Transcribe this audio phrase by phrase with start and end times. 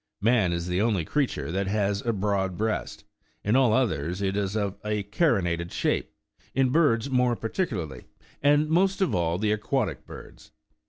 [0.19, 3.03] Man is the only creature that has a broad breast;
[3.43, 6.11] in all others it is of a carinated shape,
[6.55, 8.05] in birds more particularly,
[8.41, 10.53] and most of all, the aquatic birds.